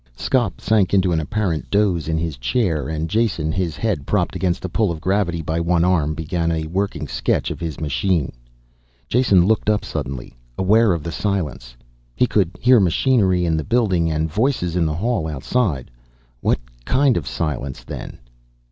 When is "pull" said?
4.67-4.89